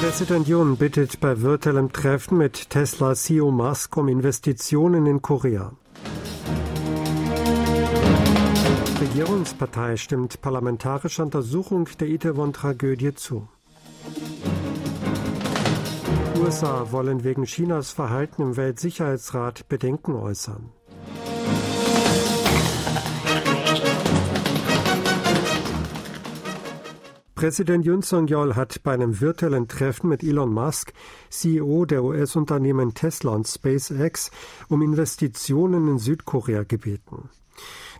Präsident 0.00 0.48
Yoon 0.48 0.78
bittet 0.78 1.20
bei 1.20 1.42
virtuellem 1.42 1.92
Treffen 1.92 2.38
mit 2.38 2.70
Tesla 2.70 3.14
CEO 3.14 3.50
Musk 3.50 3.98
um 3.98 4.08
Investitionen 4.08 5.04
in 5.04 5.20
Korea. 5.20 5.72
Regierungspartei 8.98 9.98
stimmt 9.98 10.40
parlamentarischer 10.40 11.22
Untersuchung 11.24 11.86
der 12.00 12.08
Itaewon-Tragödie 12.08 13.14
zu. 13.14 13.46
USA 16.40 16.90
wollen 16.92 17.22
wegen 17.22 17.44
Chinas 17.44 17.90
Verhalten 17.90 18.40
im 18.40 18.56
Weltsicherheitsrat 18.56 19.68
Bedenken 19.68 20.14
äußern. 20.14 20.70
Präsident 27.40 27.86
Yoon 27.86 28.02
Song-yeol 28.02 28.54
hat 28.54 28.82
bei 28.82 28.92
einem 28.92 29.18
virtuellen 29.18 29.66
Treffen 29.66 30.10
mit 30.10 30.22
Elon 30.22 30.52
Musk, 30.52 30.92
CEO 31.30 31.86
der 31.86 32.04
US-Unternehmen 32.04 32.92
Tesla 32.92 33.32
und 33.32 33.48
SpaceX, 33.48 34.30
um 34.68 34.82
Investitionen 34.82 35.88
in 35.88 35.98
Südkorea 35.98 36.64
gebeten. 36.64 37.30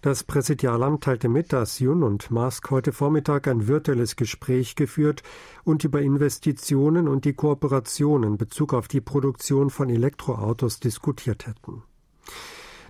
Das 0.02 0.24
Präsidialamt 0.24 1.04
teilte 1.04 1.30
mit, 1.30 1.54
dass 1.54 1.78
Yoon 1.78 2.02
und 2.02 2.30
Musk 2.30 2.70
heute 2.70 2.92
Vormittag 2.92 3.48
ein 3.48 3.66
virtuelles 3.66 4.14
Gespräch 4.14 4.76
geführt 4.76 5.22
und 5.64 5.84
über 5.84 6.02
Investitionen 6.02 7.08
und 7.08 7.24
die 7.24 7.32
Kooperation 7.32 8.24
in 8.24 8.36
Bezug 8.36 8.74
auf 8.74 8.88
die 8.88 9.00
Produktion 9.00 9.70
von 9.70 9.88
Elektroautos 9.88 10.80
diskutiert 10.80 11.46
hätten. 11.46 11.82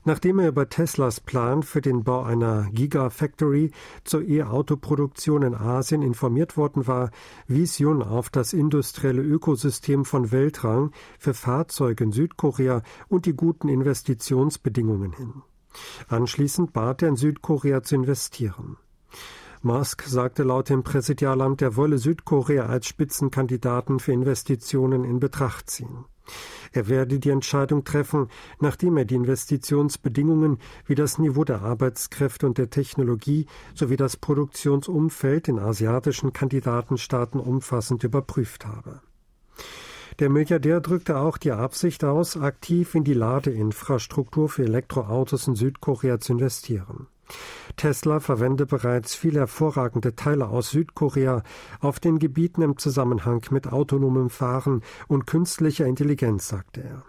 Nachdem 0.05 0.39
er 0.39 0.49
über 0.49 0.69
Teslas 0.69 1.21
Plan 1.21 1.63
für 1.63 1.81
den 1.81 2.05
Bau 2.05 2.23
einer 2.23 2.71
Gigafactory 2.73 3.71
zur 4.05 4.23
E-Auto-Produktion 4.23 5.43
in 5.43 5.55
Asien 5.55 6.03
informiert 6.03 6.57
worden 6.57 6.87
war, 6.87 7.11
wies 7.47 7.79
Yun 7.79 8.03
auf 8.03 8.31
das 8.31 8.53
industrielle 8.53 9.23
Ökosystem 9.23 10.05
von 10.05 10.33
Weltrang 10.33 10.93
für 11.19 11.35
Fahrzeuge 11.35 12.05
in 12.05 12.13
Südkorea 12.13 12.83
und 13.09 13.27
die 13.27 13.35
guten 13.35 13.69
Investitionsbedingungen 13.69 15.13
hin. 15.13 15.43
Anschließend 16.09 16.73
bat 16.73 17.03
er 17.03 17.09
in 17.09 17.17
Südkorea 17.17 17.83
zu 17.83 17.95
investieren. 17.95 18.77
Musk 19.63 20.05
sagte 20.05 20.43
laut 20.43 20.71
dem 20.71 20.83
Präsidialamt, 20.83 21.61
er 21.61 21.77
wolle 21.77 21.99
Südkorea 21.99 22.65
als 22.65 22.87
Spitzenkandidaten 22.87 24.01
für 24.01 24.13
Investitionen 24.13 25.05
in 25.05 25.21
Betracht 25.21 25.69
ziehen. 25.69 26.07
Er 26.73 26.89
werde 26.89 27.19
die 27.19 27.31
Entscheidung 27.31 27.85
treffen, 27.85 28.29
nachdem 28.61 28.97
er 28.97 29.05
die 29.05 29.17
Investitionsbedingungen 29.17 30.59
wie 30.87 30.95
das 30.95 31.19
Niveau 31.19 31.45
der 31.45 31.63
Arbeitskräfte 31.63 32.47
und 32.47 32.59
der 32.59 32.71
Technologie 32.71 33.47
sowie 33.75 33.97
das 33.97 34.17
Produktionsumfeld 34.17 35.49
in 35.49 35.59
asiatischen 35.59 36.33
Kandidatenstaaten 36.33 37.41
umfassend 37.41 38.05
überprüft 38.05 38.67
habe. 38.67 39.01
Der 40.21 40.29
Milliardär 40.29 40.81
drückte 40.81 41.19
auch 41.19 41.39
die 41.39 41.53
Absicht 41.53 42.05
aus, 42.05 42.37
aktiv 42.37 42.95
in 42.95 43.05
die 43.05 43.15
Ladeinfrastruktur 43.15 44.49
für 44.49 44.65
Elektroautos 44.65 45.49
in 45.49 45.57
Südkorea 45.57 46.21
zu 46.21 46.35
investieren. 46.35 47.07
Tesla 47.77 48.21
verwende 48.21 48.67
bereits 48.67 49.15
viele 49.15 49.41
hervorragende 49.41 50.15
Teile 50.17 50.49
aus 50.49 50.71
Südkorea 50.71 51.43
auf 51.81 52.01
den 52.01 52.19
Gebieten 52.19 52.63
im 52.63 52.77
Zusammenhang 52.79 53.45
mit 53.51 53.67
autonomem 53.73 54.31
Fahren 54.31 54.83
und 55.09 55.27
künstlicher 55.27 55.87
Intelligenz, 55.87 56.49
sagte 56.49 56.83
er. 56.83 57.05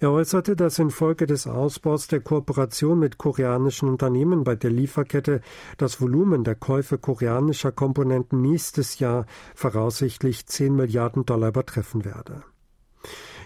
Er 0.00 0.12
äußerte, 0.12 0.54
dass 0.54 0.78
infolge 0.78 1.26
des 1.26 1.48
Ausbaus 1.48 2.06
der 2.06 2.20
Kooperation 2.20 3.00
mit 3.00 3.18
koreanischen 3.18 3.88
Unternehmen 3.88 4.44
bei 4.44 4.54
der 4.54 4.70
Lieferkette 4.70 5.40
das 5.76 6.00
Volumen 6.00 6.44
der 6.44 6.54
Käufe 6.54 6.98
koreanischer 6.98 7.72
Komponenten 7.72 8.40
nächstes 8.40 9.00
Jahr 9.00 9.26
voraussichtlich 9.56 10.46
10 10.46 10.76
Milliarden 10.76 11.26
Dollar 11.26 11.48
übertreffen 11.48 12.04
werde. 12.04 12.44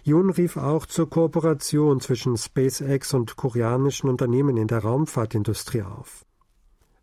Yoon 0.04 0.30
rief 0.30 0.56
auch 0.56 0.86
zur 0.86 1.08
Kooperation 1.08 2.00
zwischen 2.00 2.36
SpaceX 2.36 3.14
und 3.14 3.36
koreanischen 3.36 4.10
Unternehmen 4.10 4.56
in 4.56 4.66
der 4.66 4.80
Raumfahrtindustrie 4.80 5.82
auf. 5.82 6.24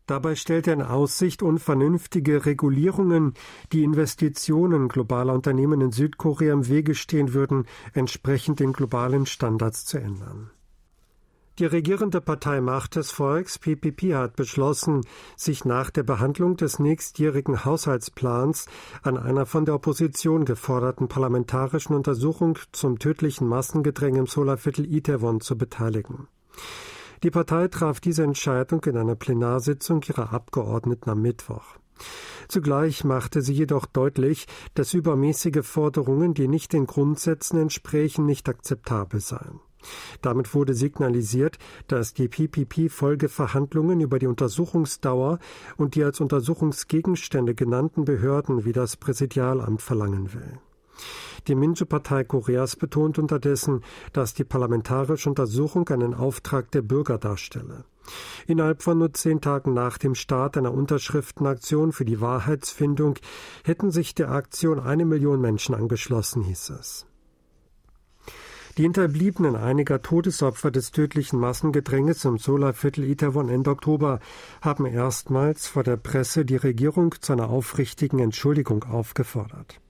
Dabei 0.06 0.36
stellt 0.36 0.68
er 0.68 0.74
in 0.74 0.82
Aussicht, 0.82 1.44
unvernünftige 1.44 2.46
Regulierungen, 2.46 3.36
die 3.72 3.84
Investitionen 3.84 4.88
globaler 4.88 5.34
Unternehmen 5.34 5.82
in 5.82 5.92
Südkorea 5.92 6.52
im 6.52 6.68
Wege 6.68 6.96
stehen 6.96 7.34
würden, 7.34 7.68
entsprechend 7.94 8.60
den 8.60 8.74
globalen 8.74 9.28
Standards 9.28 9.86
zu 9.86 9.98
ändern. 9.98 10.50
Die 11.60 11.66
regierende 11.66 12.22
Partei 12.22 12.62
Macht 12.62 12.96
des 12.96 13.12
Volks 13.12 13.60
PPP 13.60 14.16
hat 14.16 14.38
beschlossen, 14.38 15.02
sich 15.36 15.66
nach 15.66 15.90
der 15.90 16.04
Behandlung 16.04 16.56
des 16.56 16.80
nächstjährigen 16.80 17.66
Haushaltsplans 17.66 18.68
an 19.02 19.18
einer 19.18 19.46
von 19.46 19.66
der 19.66 19.76
Opposition 19.76 20.46
geforderten 20.46 21.10
parlamentarischen 21.10 21.98
Untersuchung 21.98 22.58
zum 22.72 22.98
tödlichen 22.98 23.46
Massengedränge 23.46 24.20
im 24.20 24.26
Solarviertel 24.26 24.86
Itaewon 24.86 25.42
zu 25.42 25.58
beteiligen. 25.58 26.30
Die 27.24 27.32
Partei 27.32 27.68
traf 27.68 28.00
diese 28.00 28.24
Entscheidung 28.24 28.82
in 28.86 28.96
einer 28.96 29.16
Plenarsitzung 29.16 30.02
ihrer 30.08 30.32
Abgeordneten 30.32 31.10
am 31.10 31.22
Mittwoch. 31.22 31.76
Zugleich 32.48 33.04
machte 33.04 33.42
sie 33.42 33.54
jedoch 33.54 33.86
deutlich, 33.86 34.48
dass 34.76 34.94
übermäßige 34.94 35.66
Forderungen, 35.68 36.34
die 36.34 36.48
nicht 36.48 36.72
den 36.72 36.88
Grundsätzen 36.88 37.60
entsprechen, 37.60 38.26
nicht 38.26 38.48
akzeptabel 38.48 39.20
seien. 39.20 39.60
Damit 40.22 40.54
wurde 40.54 40.74
signalisiert, 40.74 41.58
dass 41.88 42.14
die 42.14 42.28
PPP 42.28 42.90
Folgeverhandlungen 42.90 44.02
über 44.02 44.20
die 44.20 44.28
Untersuchungsdauer 44.28 45.40
und 45.78 45.96
die 45.96 46.04
als 46.04 46.20
Untersuchungsgegenstände 46.20 47.56
genannten 47.56 48.06
Behörden 48.06 48.66
wie 48.66 48.74
das 48.74 48.98
Präsidialamt 48.98 49.82
verlangen 49.82 50.34
will. 50.34 50.60
Die 51.48 51.56
Minju-Partei 51.56 52.26
Koreas 52.26 52.76
betont 52.76 53.18
unterdessen, 53.18 53.82
dass 54.14 54.34
die 54.34 54.44
parlamentarische 54.44 55.30
Untersuchung 55.30 55.88
einen 55.90 56.14
Auftrag 56.14 56.72
der 56.72 56.82
Bürger 56.82 57.18
darstelle. 57.18 57.86
Innerhalb 58.48 58.82
von 58.82 58.98
nur 58.98 59.14
zehn 59.14 59.40
Tagen 59.40 59.74
nach 59.74 59.98
dem 59.98 60.16
Start 60.16 60.58
einer 60.58 60.74
Unterschriftenaktion 60.74 61.92
für 61.92 62.06
die 62.06 62.22
Wahrheitsfindung 62.22 63.16
hätten 63.64 63.92
sich 63.92 64.16
der 64.16 64.32
Aktion 64.32 64.80
eine 64.80 65.06
Million 65.06 65.40
Menschen 65.40 65.76
angeschlossen, 65.76 66.44
hieß 66.44 66.72
es. 66.72 67.09
Die 68.80 68.84
Hinterbliebenen 68.84 69.58
einiger 69.58 70.02
Todesopfer 70.02 70.72
des 70.72 70.94
tödlichen 70.94 71.38
Massengedränges 71.38 72.24
im 72.24 72.38
Solarviertel 72.38 73.04
Itaewon 73.04 73.50
Ende 73.50 73.72
Oktober 73.72 74.22
haben 74.62 74.86
erstmals 74.86 75.68
vor 75.68 75.84
der 75.84 75.98
Presse 75.98 76.46
die 76.46 76.56
Regierung 76.56 77.14
zu 77.20 77.34
einer 77.34 77.50
aufrichtigen 77.50 78.20
Entschuldigung 78.20 78.86
aufgefordert. 78.86 79.82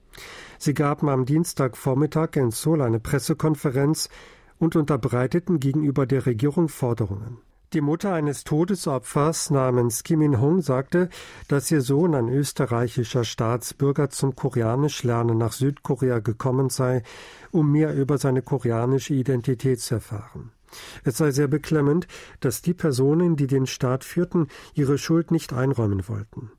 Sie 0.58 0.74
gaben 0.74 1.08
am 1.08 1.28
Dienstagvormittag 1.28 2.36
in 2.36 2.50
Seoul 2.50 2.82
eine 2.82 3.00
Pressekonferenz 3.00 4.10
und 4.58 4.76
unterbreiteten 4.76 5.60
gegenüber 5.60 6.08
der 6.08 6.26
Regierung 6.26 6.68
Forderungen. 6.68 7.38
Die 7.74 7.82
Mutter 7.82 8.12
eines 8.14 8.46
Todesopfers 8.46 9.52
namens 9.52 10.04
Kim 10.04 10.24
In-hong 10.24 10.64
sagte, 10.64 11.08
dass 11.48 11.70
ihr 11.70 11.82
Sohn, 11.82 12.16
ein 12.16 12.28
österreichischer 12.28 13.24
Staatsbürger, 13.24 14.10
zum 14.10 14.36
Koreanischlernen 14.36 15.38
nach 15.38 15.52
Südkorea 15.52 16.18
gekommen 16.18 16.72
sei, 16.72 17.04
um 17.52 17.72
mehr 17.72 17.94
über 17.94 18.18
seine 18.18 18.42
koreanische 18.42 19.14
Identität 19.14 19.82
zu 19.82 19.96
erfahren. 19.96 20.52
Es 21.04 21.18
sei 21.18 21.30
sehr 21.30 21.48
beklemmend, 21.48 22.08
dass 22.40 22.64
die 22.64 22.74
Personen, 22.74 23.36
die 23.36 23.46
den 23.46 23.68
Staat 23.68 24.04
führten, 24.04 24.48
ihre 24.74 24.98
Schuld 24.98 25.30
nicht 25.30 25.54
einräumen 25.54 26.08
wollten. 26.08 26.52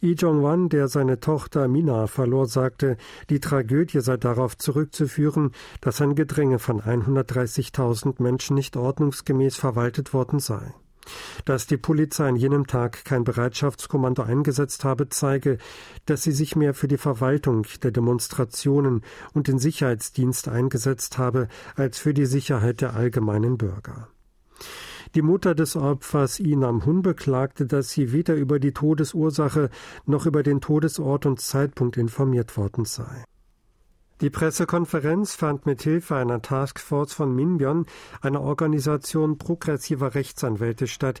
Lee 0.00 0.12
Jong-wan, 0.12 0.68
der 0.68 0.86
seine 0.86 1.18
Tochter 1.18 1.66
Mina 1.66 2.06
verlor, 2.06 2.46
sagte, 2.46 2.96
die 3.30 3.40
Tragödie 3.40 4.00
sei 4.00 4.16
darauf 4.16 4.56
zurückzuführen, 4.56 5.50
dass 5.80 6.00
ein 6.00 6.14
Gedränge 6.14 6.60
von 6.60 6.80
130.000 6.80 8.22
Menschen 8.22 8.54
nicht 8.54 8.76
ordnungsgemäß 8.76 9.56
verwaltet 9.56 10.12
worden 10.12 10.38
sei. 10.38 10.72
Dass 11.46 11.66
die 11.66 11.78
Polizei 11.78 12.28
an 12.28 12.36
jenem 12.36 12.68
Tag 12.68 13.04
kein 13.04 13.24
Bereitschaftskommando 13.24 14.22
eingesetzt 14.22 14.84
habe, 14.84 15.08
zeige, 15.08 15.58
dass 16.06 16.22
sie 16.22 16.32
sich 16.32 16.54
mehr 16.54 16.74
für 16.74 16.86
die 16.86 16.98
Verwaltung 16.98 17.66
der 17.82 17.90
Demonstrationen 17.90 19.02
und 19.32 19.48
den 19.48 19.58
Sicherheitsdienst 19.58 20.46
eingesetzt 20.48 21.18
habe 21.18 21.48
als 21.74 21.98
für 21.98 22.14
die 22.14 22.26
Sicherheit 22.26 22.82
der 22.82 22.94
allgemeinen 22.94 23.58
Bürger. 23.58 24.08
Die 25.14 25.22
Mutter 25.22 25.54
des 25.54 25.74
Opfers 25.76 26.38
Inam 26.38 26.84
Hun 26.84 27.02
beklagte, 27.02 27.66
dass 27.66 27.90
sie 27.90 28.12
weder 28.12 28.34
über 28.34 28.58
die 28.58 28.72
Todesursache 28.72 29.70
noch 30.04 30.26
über 30.26 30.42
den 30.42 30.60
Todesort 30.60 31.24
und 31.26 31.40
Zeitpunkt 31.40 31.96
informiert 31.96 32.56
worden 32.56 32.84
sei. 32.84 33.24
Die 34.20 34.30
Pressekonferenz 34.30 35.36
fand 35.36 35.64
mit 35.64 35.82
Hilfe 35.82 36.16
einer 36.16 36.42
Taskforce 36.42 37.12
von 37.12 37.34
Minbyon, 37.34 37.86
einer 38.20 38.40
Organisation 38.40 39.38
progressiver 39.38 40.16
Rechtsanwälte, 40.16 40.88
statt, 40.88 41.20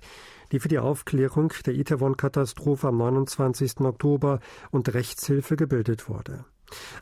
die 0.50 0.58
für 0.58 0.66
die 0.66 0.80
Aufklärung 0.80 1.52
der 1.64 1.74
Itaewon-Katastrophe 1.74 2.88
am 2.88 2.96
29. 2.98 3.80
Oktober 3.82 4.40
und 4.72 4.92
Rechtshilfe 4.92 5.54
gebildet 5.54 6.08
wurde. 6.08 6.44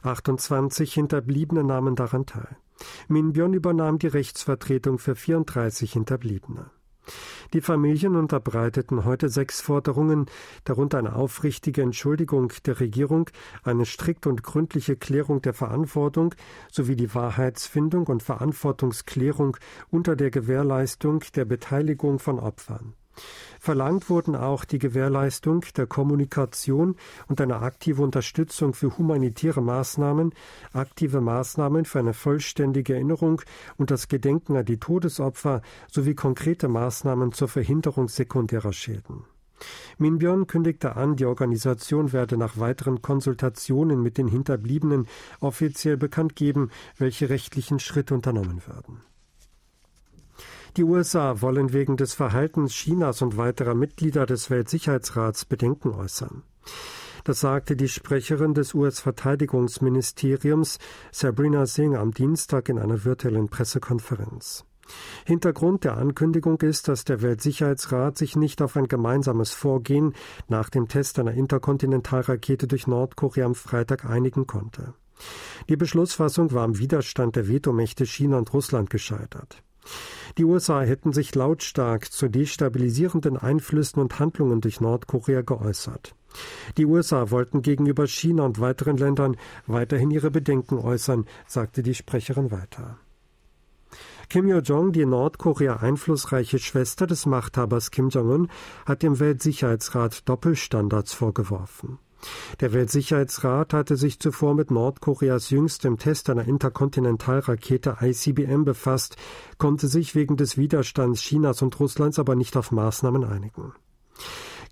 28 0.02 0.92
Hinterbliebene 0.92 1.64
nahmen 1.64 1.96
daran 1.96 2.26
teil. 2.26 2.58
Minbyon 3.08 3.54
übernahm 3.54 3.98
die 3.98 4.08
Rechtsvertretung 4.08 4.98
für 4.98 5.16
34 5.16 5.94
Hinterbliebene. 5.94 6.70
Die 7.52 7.60
Familien 7.60 8.16
unterbreiteten 8.16 9.04
heute 9.04 9.28
sechs 9.28 9.60
Forderungen, 9.60 10.26
darunter 10.64 10.98
eine 10.98 11.14
aufrichtige 11.14 11.82
Entschuldigung 11.82 12.52
der 12.64 12.80
Regierung, 12.80 13.30
eine 13.62 13.86
strikt 13.86 14.26
und 14.26 14.42
gründliche 14.42 14.96
Klärung 14.96 15.42
der 15.42 15.54
Verantwortung 15.54 16.34
sowie 16.70 16.96
die 16.96 17.14
Wahrheitsfindung 17.14 18.06
und 18.06 18.22
Verantwortungsklärung 18.22 19.56
unter 19.90 20.16
der 20.16 20.30
Gewährleistung 20.30 21.22
der 21.34 21.44
Beteiligung 21.44 22.18
von 22.18 22.38
Opfern. 22.38 22.94
Verlangt 23.60 24.10
wurden 24.10 24.36
auch 24.36 24.64
die 24.64 24.78
Gewährleistung 24.78 25.64
der 25.76 25.86
Kommunikation 25.86 26.96
und 27.28 27.40
eine 27.40 27.56
aktive 27.56 28.02
Unterstützung 28.02 28.74
für 28.74 28.96
humanitäre 28.98 29.62
Maßnahmen, 29.62 30.32
aktive 30.72 31.20
Maßnahmen 31.20 31.84
für 31.84 31.98
eine 31.98 32.14
vollständige 32.14 32.94
Erinnerung 32.94 33.42
und 33.76 33.90
das 33.90 34.08
Gedenken 34.08 34.56
an 34.56 34.64
die 34.64 34.78
Todesopfer 34.78 35.62
sowie 35.90 36.14
konkrete 36.14 36.68
Maßnahmen 36.68 37.32
zur 37.32 37.48
Verhinderung 37.48 38.08
sekundärer 38.08 38.72
Schäden. 38.72 39.24
Minbjörn 39.98 40.46
kündigte 40.46 40.96
an, 40.96 41.16
die 41.16 41.24
Organisation 41.24 42.12
werde 42.12 42.36
nach 42.36 42.58
weiteren 42.58 43.00
Konsultationen 43.00 44.02
mit 44.02 44.18
den 44.18 44.28
Hinterbliebenen 44.28 45.06
offiziell 45.40 45.96
bekannt 45.96 46.36
geben, 46.36 46.70
welche 46.98 47.30
rechtlichen 47.30 47.78
Schritte 47.78 48.14
unternommen 48.14 48.60
werden. 48.66 49.00
Die 50.76 50.84
USA 50.84 51.40
wollen 51.40 51.72
wegen 51.72 51.96
des 51.96 52.12
Verhaltens 52.12 52.74
Chinas 52.74 53.22
und 53.22 53.38
weiterer 53.38 53.74
Mitglieder 53.74 54.26
des 54.26 54.50
Weltsicherheitsrats 54.50 55.46
Bedenken 55.46 55.88
äußern. 55.88 56.42
Das 57.24 57.40
sagte 57.40 57.76
die 57.76 57.88
Sprecherin 57.88 58.52
des 58.52 58.74
US-Verteidigungsministeriums 58.74 60.78
Sabrina 61.10 61.64
Singh 61.64 61.98
am 61.98 62.12
Dienstag 62.12 62.68
in 62.68 62.78
einer 62.78 63.06
virtuellen 63.06 63.48
Pressekonferenz. 63.48 64.66
Hintergrund 65.24 65.84
der 65.84 65.96
Ankündigung 65.96 66.60
ist, 66.60 66.88
dass 66.88 67.06
der 67.06 67.22
Weltsicherheitsrat 67.22 68.18
sich 68.18 68.36
nicht 68.36 68.60
auf 68.60 68.76
ein 68.76 68.86
gemeinsames 68.86 69.52
Vorgehen 69.52 70.12
nach 70.46 70.68
dem 70.68 70.88
Test 70.88 71.18
einer 71.18 71.32
Interkontinentalrakete 71.32 72.66
durch 72.66 72.86
Nordkorea 72.86 73.46
am 73.46 73.54
Freitag 73.54 74.04
einigen 74.04 74.46
konnte. 74.46 74.92
Die 75.70 75.76
Beschlussfassung 75.76 76.52
war 76.52 76.64
am 76.64 76.78
Widerstand 76.78 77.34
der 77.34 77.48
Vetomächte 77.48 78.04
China 78.04 78.36
und 78.36 78.52
Russland 78.52 78.90
gescheitert. 78.90 79.62
Die 80.38 80.44
USA 80.44 80.82
hätten 80.82 81.12
sich 81.12 81.34
lautstark 81.34 82.10
zu 82.10 82.28
destabilisierenden 82.28 83.36
Einflüssen 83.36 84.00
und 84.00 84.18
Handlungen 84.18 84.60
durch 84.60 84.80
Nordkorea 84.80 85.42
geäußert. 85.42 86.14
Die 86.76 86.86
USA 86.86 87.30
wollten 87.30 87.62
gegenüber 87.62 88.06
China 88.06 88.44
und 88.44 88.60
weiteren 88.60 88.96
Ländern 88.96 89.36
weiterhin 89.66 90.10
ihre 90.10 90.30
Bedenken 90.30 90.78
äußern, 90.78 91.26
sagte 91.46 91.82
die 91.82 91.94
Sprecherin 91.94 92.50
weiter. 92.50 92.98
Kim 94.28 94.48
Yo-jong, 94.48 94.92
die 94.92 95.06
Nordkorea 95.06 95.76
einflussreiche 95.76 96.58
Schwester 96.58 97.06
des 97.06 97.26
Machthabers 97.26 97.92
Kim 97.92 98.08
Jong-un, 98.08 98.48
hat 98.84 99.02
dem 99.02 99.20
Weltsicherheitsrat 99.20 100.28
Doppelstandards 100.28 101.14
vorgeworfen. 101.14 101.98
Der 102.60 102.72
Weltsicherheitsrat 102.72 103.72
hatte 103.72 103.96
sich 103.96 104.18
zuvor 104.20 104.54
mit 104.54 104.70
Nordkoreas 104.70 105.50
jüngstem 105.50 105.98
Test 105.98 106.30
einer 106.30 106.46
Interkontinentalrakete 106.46 107.98
ICBM 108.00 108.64
befasst, 108.64 109.16
konnte 109.58 109.88
sich 109.88 110.14
wegen 110.14 110.36
des 110.36 110.56
Widerstands 110.56 111.20
Chinas 111.20 111.62
und 111.62 111.78
Russlands 111.78 112.18
aber 112.18 112.34
nicht 112.34 112.56
auf 112.56 112.72
Maßnahmen 112.72 113.24
einigen. 113.24 113.72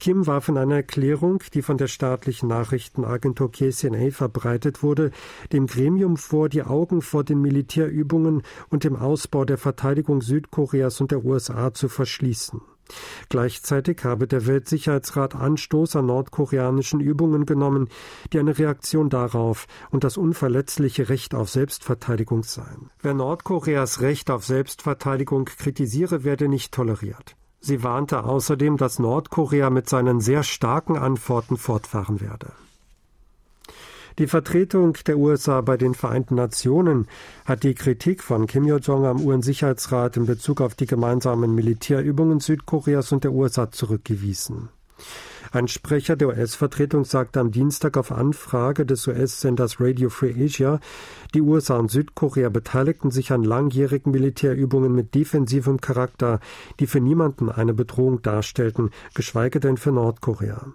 Kim 0.00 0.26
warf 0.26 0.48
in 0.48 0.58
einer 0.58 0.76
Erklärung, 0.76 1.42
die 1.52 1.62
von 1.62 1.78
der 1.78 1.86
staatlichen 1.86 2.48
Nachrichtenagentur 2.48 3.50
KCNA 3.50 4.10
verbreitet 4.10 4.82
wurde, 4.82 5.10
dem 5.52 5.66
Gremium 5.66 6.16
vor, 6.16 6.48
die 6.48 6.62
Augen 6.62 7.00
vor 7.00 7.24
den 7.24 7.40
Militärübungen 7.40 8.42
und 8.70 8.84
dem 8.84 8.96
Ausbau 8.96 9.44
der 9.44 9.58
Verteidigung 9.58 10.20
Südkoreas 10.20 11.00
und 11.00 11.10
der 11.10 11.24
USA 11.24 11.72
zu 11.72 11.88
verschließen. 11.88 12.60
Gleichzeitig 13.28 14.04
habe 14.04 14.26
der 14.26 14.46
Weltsicherheitsrat 14.46 15.34
Anstoß 15.34 15.96
an 15.96 16.06
nordkoreanischen 16.06 17.00
Übungen 17.00 17.46
genommen, 17.46 17.88
die 18.32 18.38
eine 18.38 18.58
Reaktion 18.58 19.10
darauf 19.10 19.66
und 19.90 20.04
das 20.04 20.16
unverletzliche 20.16 21.08
Recht 21.08 21.34
auf 21.34 21.50
Selbstverteidigung 21.50 22.42
seien. 22.42 22.90
Wer 23.00 23.14
Nordkoreas 23.14 24.00
Recht 24.00 24.30
auf 24.30 24.44
Selbstverteidigung 24.44 25.46
kritisiere, 25.46 26.24
werde 26.24 26.48
nicht 26.48 26.72
toleriert. 26.72 27.36
Sie 27.60 27.82
warnte 27.82 28.24
außerdem, 28.24 28.76
dass 28.76 28.98
Nordkorea 28.98 29.70
mit 29.70 29.88
seinen 29.88 30.20
sehr 30.20 30.42
starken 30.42 30.98
Antworten 30.98 31.56
fortfahren 31.56 32.20
werde. 32.20 32.52
Die 34.20 34.28
Vertretung 34.28 34.96
der 35.08 35.18
USA 35.18 35.60
bei 35.60 35.76
den 35.76 35.92
Vereinten 35.92 36.36
Nationen 36.36 37.08
hat 37.44 37.64
die 37.64 37.74
Kritik 37.74 38.22
von 38.22 38.46
Kim 38.46 38.64
Yo-jong 38.64 39.06
am 39.06 39.20
UN-Sicherheitsrat 39.20 40.16
in 40.16 40.26
Bezug 40.26 40.60
auf 40.60 40.76
die 40.76 40.86
gemeinsamen 40.86 41.52
Militärübungen 41.52 42.38
Südkoreas 42.38 43.10
und 43.10 43.24
der 43.24 43.32
USA 43.32 43.72
zurückgewiesen. 43.72 44.68
Ein 45.50 45.66
Sprecher 45.66 46.14
der 46.14 46.28
US-Vertretung 46.28 47.04
sagte 47.04 47.40
am 47.40 47.50
Dienstag 47.50 47.96
auf 47.96 48.12
Anfrage 48.12 48.86
des 48.86 49.04
US-Senders 49.08 49.80
Radio 49.80 50.10
Free 50.10 50.44
Asia, 50.44 50.78
die 51.34 51.40
USA 51.40 51.76
und 51.78 51.90
Südkorea 51.90 52.50
beteiligten 52.50 53.10
sich 53.10 53.32
an 53.32 53.42
langjährigen 53.42 54.12
Militärübungen 54.12 54.94
mit 54.94 55.16
defensivem 55.16 55.80
Charakter, 55.80 56.38
die 56.78 56.86
für 56.86 57.00
niemanden 57.00 57.50
eine 57.50 57.74
Bedrohung 57.74 58.22
darstellten, 58.22 58.90
geschweige 59.12 59.58
denn 59.58 59.76
für 59.76 59.90
Nordkorea. 59.90 60.72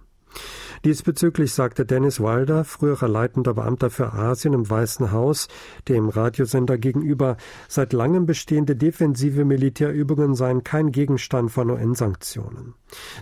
Diesbezüglich 0.85 1.53
sagte 1.53 1.85
Dennis 1.85 2.19
Wilder, 2.19 2.63
früherer 2.63 3.07
leitender 3.07 3.53
Beamter 3.53 3.89
für 3.89 4.13
Asien 4.13 4.53
im 4.53 4.69
Weißen 4.69 5.11
Haus, 5.11 5.47
dem 5.87 6.09
Radiosender 6.09 6.77
gegenüber, 6.77 7.37
seit 7.67 7.91
langem 7.91 8.25
bestehende 8.25 8.75
defensive 8.75 9.43
Militärübungen 9.43 10.35
seien 10.35 10.63
kein 10.63 10.91
Gegenstand 10.91 11.51
von 11.51 11.69
UN-Sanktionen. 11.69 12.75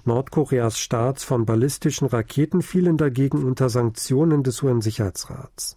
Nordkoreas 0.06 0.78
Starts 0.78 1.24
von 1.24 1.46
ballistischen 1.46 2.08
Raketen 2.08 2.62
fielen 2.62 2.98
dagegen 2.98 3.44
unter 3.44 3.70
Sanktionen 3.70 4.44
des 4.44 4.62
UN-Sicherheitsrats. 4.62 5.76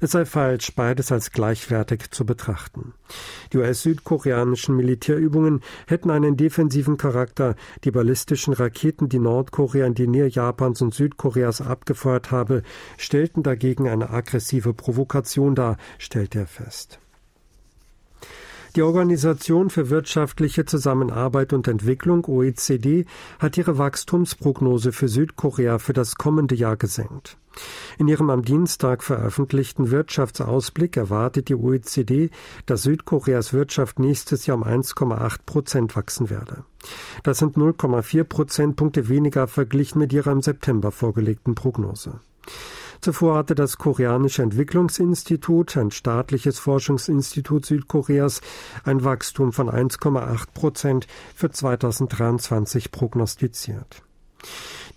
Es 0.00 0.12
sei 0.12 0.24
falsch, 0.24 0.74
beides 0.74 1.12
als 1.12 1.30
gleichwertig 1.30 2.10
zu 2.10 2.26
betrachten. 2.26 2.94
Die 3.52 3.58
US-südkoreanischen 3.58 4.76
Militärübungen 4.76 5.60
hätten 5.86 6.10
einen 6.10 6.36
defensiven 6.36 6.96
Charakter. 6.96 7.54
Die 7.84 7.90
ballistischen 7.90 8.52
Raketen, 8.52 9.08
die 9.08 9.18
Nordkorea 9.18 9.86
in 9.86 9.94
die 9.94 10.08
Nähe 10.08 10.26
Japans 10.26 10.82
und 10.82 10.94
Südkoreas 10.94 11.60
abgefeuert 11.60 12.30
habe, 12.30 12.62
stellten 12.98 13.42
dagegen 13.42 13.88
eine 13.88 14.10
aggressive 14.10 14.74
Provokation 14.74 15.54
dar, 15.54 15.76
stellte 15.98 16.40
er 16.40 16.46
fest. 16.46 16.98
Die 18.76 18.82
Organisation 18.82 19.70
für 19.70 19.88
wirtschaftliche 19.88 20.66
Zusammenarbeit 20.66 21.54
und 21.54 21.66
Entwicklung 21.66 22.26
OECD 22.26 23.06
hat 23.38 23.56
ihre 23.56 23.78
Wachstumsprognose 23.78 24.92
für 24.92 25.08
Südkorea 25.08 25.78
für 25.78 25.94
das 25.94 26.16
kommende 26.16 26.54
Jahr 26.54 26.76
gesenkt. 26.76 27.38
In 27.96 28.06
ihrem 28.06 28.28
am 28.28 28.42
Dienstag 28.42 29.02
veröffentlichten 29.02 29.90
Wirtschaftsausblick 29.90 30.98
erwartet 30.98 31.48
die 31.48 31.54
OECD, 31.54 32.28
dass 32.66 32.82
Südkoreas 32.82 33.54
Wirtschaft 33.54 33.98
nächstes 33.98 34.44
Jahr 34.44 34.58
um 34.58 34.64
1,8 34.64 35.38
Prozent 35.46 35.96
wachsen 35.96 36.28
werde. 36.28 36.64
Das 37.22 37.38
sind 37.38 37.56
0,4 37.56 38.24
Prozentpunkte 38.24 39.08
weniger 39.08 39.48
verglichen 39.48 40.00
mit 40.00 40.12
ihrer 40.12 40.32
im 40.32 40.42
September 40.42 40.92
vorgelegten 40.92 41.54
Prognose. 41.54 42.20
Zuvor 43.00 43.36
hatte 43.36 43.54
das 43.54 43.78
Koreanische 43.78 44.42
Entwicklungsinstitut, 44.42 45.76
ein 45.76 45.90
staatliches 45.90 46.58
Forschungsinstitut 46.58 47.66
Südkoreas, 47.66 48.40
ein 48.84 49.04
Wachstum 49.04 49.52
von 49.52 49.68
1,8 49.68 50.46
Prozent 50.54 51.06
für 51.34 51.50
2023 51.50 52.90
prognostiziert. 52.90 54.02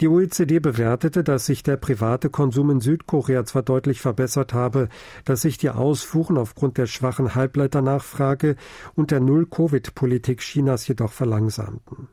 Die 0.02 0.08
OECD 0.08 0.60
bewertete, 0.60 1.26
dass 1.26 1.46
sich 1.46 1.62
der 1.62 1.76
private 1.76 2.30
Konsum 2.30 2.70
in 2.70 2.80
Südkorea 2.80 3.44
zwar 3.44 3.64
deutlich 3.64 4.00
verbessert 4.00 4.54
habe, 4.54 4.88
dass 5.26 5.42
sich 5.42 5.58
die 5.58 5.70
Ausfuhren 5.70 6.38
aufgrund 6.38 6.78
der 6.78 6.86
schwachen 6.86 7.36
Halbleiternachfrage 7.36 8.56
und 8.96 9.12
der 9.12 9.20
Null-Covid-Politik 9.20 10.40
Chinas 10.40 10.88
jedoch 10.88 11.12
verlangsamten. 11.12 12.08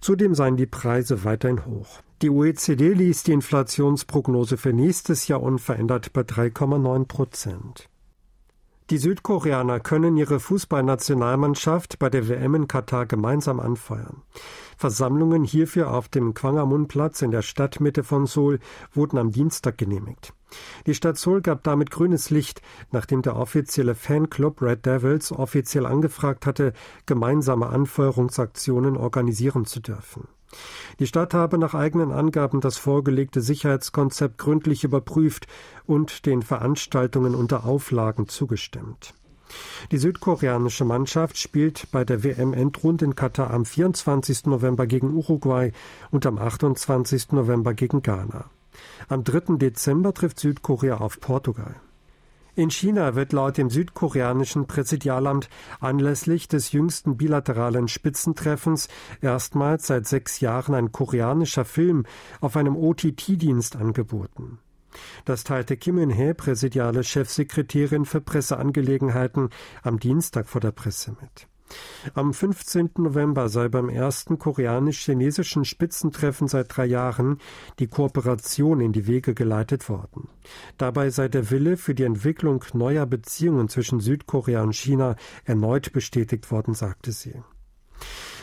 Zudem 0.00 0.34
seien 0.34 0.56
die 0.56 0.66
Preise 0.66 1.24
weiterhin 1.24 1.66
hoch. 1.66 2.00
Die 2.22 2.30
OECD 2.30 2.92
ließ 2.92 3.22
die 3.22 3.32
Inflationsprognose 3.32 4.56
für 4.56 4.72
nächstes 4.72 5.28
Jahr 5.28 5.42
unverändert 5.42 6.12
bei 6.12 6.22
3,9 6.22 7.06
Prozent. 7.06 7.88
Die 8.90 8.98
Südkoreaner 8.98 9.78
können 9.78 10.16
ihre 10.16 10.40
Fußballnationalmannschaft 10.40 12.00
bei 12.00 12.10
der 12.10 12.28
WM 12.28 12.56
in 12.56 12.68
Katar 12.68 13.06
gemeinsam 13.06 13.60
anfeuern. 13.60 14.22
Versammlungen 14.76 15.44
hierfür 15.44 15.92
auf 15.94 16.08
dem 16.08 16.34
Kwangamun-Platz 16.34 17.22
in 17.22 17.30
der 17.30 17.42
Stadtmitte 17.42 18.02
von 18.02 18.26
Seoul 18.26 18.58
wurden 18.92 19.16
am 19.18 19.30
Dienstag 19.30 19.78
genehmigt. 19.78 20.34
Die 20.86 20.94
Stadt 20.94 21.18
Seoul 21.18 21.40
gab 21.42 21.62
damit 21.62 21.90
grünes 21.90 22.30
Licht, 22.30 22.62
nachdem 22.90 23.22
der 23.22 23.36
offizielle 23.36 23.94
Fanclub 23.94 24.62
Red 24.62 24.86
Devils 24.86 25.32
offiziell 25.32 25.86
angefragt 25.86 26.46
hatte, 26.46 26.72
gemeinsame 27.06 27.68
Anfeuerungsaktionen 27.68 28.96
organisieren 28.96 29.64
zu 29.64 29.80
dürfen. 29.80 30.28
Die 30.98 31.06
Stadt 31.06 31.32
habe 31.32 31.58
nach 31.58 31.74
eigenen 31.74 32.10
Angaben 32.10 32.60
das 32.60 32.76
vorgelegte 32.76 33.40
Sicherheitskonzept 33.40 34.38
gründlich 34.38 34.84
überprüft 34.84 35.46
und 35.86 36.26
den 36.26 36.42
Veranstaltungen 36.42 37.34
unter 37.34 37.64
Auflagen 37.64 38.28
zugestimmt. 38.28 39.14
Die 39.90 39.98
südkoreanische 39.98 40.84
Mannschaft 40.84 41.36
spielt 41.38 41.90
bei 41.90 42.04
der 42.04 42.22
WM-Endrunde 42.22 43.04
in 43.04 43.14
Katar 43.14 43.50
am 43.50 43.64
24. 43.64 44.46
November 44.46 44.86
gegen 44.86 45.12
Uruguay 45.14 45.72
und 46.10 46.26
am 46.26 46.38
28. 46.38 47.32
November 47.32 47.74
gegen 47.74 48.02
Ghana. 48.02 48.50
Am 49.08 49.24
3. 49.24 49.56
Dezember 49.56 50.14
trifft 50.14 50.40
Südkorea 50.40 50.98
auf 50.98 51.20
Portugal. 51.20 51.76
In 52.56 52.70
China 52.70 53.14
wird 53.14 53.32
laut 53.32 53.56
dem 53.56 53.70
südkoreanischen 53.70 54.66
Präsidialamt 54.66 55.48
anlässlich 55.78 56.48
des 56.48 56.72
jüngsten 56.72 57.16
bilateralen 57.16 57.88
Spitzentreffens 57.88 58.88
erstmals 59.20 59.86
seit 59.86 60.06
sechs 60.06 60.40
Jahren 60.40 60.74
ein 60.74 60.92
koreanischer 60.92 61.64
Film 61.64 62.04
auf 62.40 62.56
einem 62.56 62.76
OTT-Dienst 62.76 63.76
angeboten. 63.76 64.58
Das 65.24 65.44
teilte 65.44 65.76
Kim 65.76 65.98
Eun-hye, 65.98 66.34
präsidiale 66.34 67.04
Chefsekretärin 67.04 68.04
für 68.04 68.20
Presseangelegenheiten, 68.20 69.50
am 69.82 70.00
Dienstag 70.00 70.48
vor 70.48 70.60
der 70.60 70.72
Presse 70.72 71.16
mit. 71.20 71.46
Am 72.14 72.32
15. 72.32 72.90
November 72.98 73.48
sei 73.48 73.68
beim 73.68 73.88
ersten 73.88 74.38
koreanisch-chinesischen 74.38 75.64
Spitzentreffen 75.64 76.48
seit 76.48 76.76
drei 76.76 76.86
Jahren 76.86 77.38
die 77.78 77.86
Kooperation 77.86 78.80
in 78.80 78.92
die 78.92 79.06
Wege 79.06 79.34
geleitet 79.34 79.88
worden. 79.88 80.28
Dabei 80.78 81.10
sei 81.10 81.28
der 81.28 81.50
Wille 81.50 81.76
für 81.76 81.94
die 81.94 82.04
Entwicklung 82.04 82.64
neuer 82.72 83.06
Beziehungen 83.06 83.68
zwischen 83.68 84.00
Südkorea 84.00 84.62
und 84.62 84.74
China 84.74 85.16
erneut 85.44 85.92
bestätigt 85.92 86.50
worden, 86.50 86.74
sagte 86.74 87.12
sie. 87.12 87.34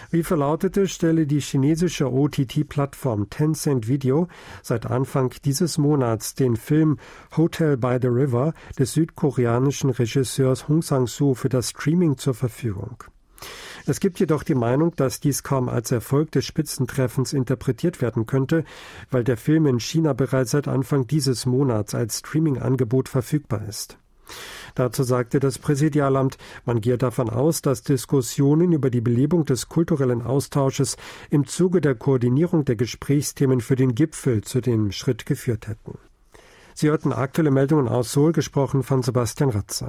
Wie 0.09 0.23
verlautete, 0.23 0.87
stelle 0.87 1.27
die 1.27 1.41
chinesische 1.41 2.09
OTT-Plattform 2.09 3.29
Tencent 3.29 3.89
Video 3.89 4.29
seit 4.63 4.85
Anfang 4.85 5.33
dieses 5.43 5.77
Monats 5.77 6.33
den 6.33 6.55
Film 6.55 6.97
Hotel 7.35 7.75
by 7.75 7.97
the 8.01 8.07
River 8.07 8.53
des 8.79 8.93
südkoreanischen 8.93 9.89
Regisseurs 9.89 10.69
Hong 10.69 10.81
Sang-soo 10.81 11.33
für 11.33 11.49
das 11.49 11.71
Streaming 11.71 12.17
zur 12.17 12.35
Verfügung. 12.35 13.03
Es 13.85 13.99
gibt 13.99 14.19
jedoch 14.19 14.43
die 14.43 14.55
Meinung, 14.55 14.95
dass 14.95 15.19
dies 15.19 15.43
kaum 15.43 15.69
als 15.69 15.91
Erfolg 15.91 16.31
des 16.31 16.45
Spitzentreffens 16.45 17.33
interpretiert 17.33 18.01
werden 18.01 18.25
könnte, 18.25 18.63
weil 19.11 19.23
der 19.23 19.37
Film 19.37 19.65
in 19.65 19.79
China 19.79 20.13
bereits 20.13 20.51
seit 20.51 20.67
Anfang 20.67 21.07
dieses 21.07 21.45
Monats 21.45 21.95
als 21.95 22.19
Streaming-Angebot 22.19 23.09
verfügbar 23.09 23.67
ist. 23.67 23.97
Dazu 24.75 25.03
sagte 25.03 25.39
das 25.39 25.57
Präsidialamt, 25.57 26.37
man 26.65 26.81
gehe 26.81 26.97
davon 26.97 27.29
aus, 27.29 27.61
dass 27.61 27.83
Diskussionen 27.83 28.73
über 28.73 28.89
die 28.89 29.01
Belebung 29.01 29.45
des 29.45 29.69
kulturellen 29.69 30.21
Austausches 30.21 30.97
im 31.29 31.47
Zuge 31.47 31.81
der 31.81 31.95
Koordinierung 31.95 32.65
der 32.65 32.75
Gesprächsthemen 32.75 33.61
für 33.61 33.75
den 33.75 33.95
Gipfel 33.95 34.43
zu 34.43 34.61
dem 34.61 34.91
Schritt 34.91 35.25
geführt 35.25 35.67
hätten. 35.67 35.97
Sie 36.73 36.89
hörten 36.89 37.11
aktuelle 37.11 37.49
Meldungen 37.51 37.87
aus 37.87 38.13
Seoul, 38.13 38.33
gesprochen 38.33 38.83
von 38.83 39.01
Sebastian 39.01 39.49
Ratzer. 39.49 39.85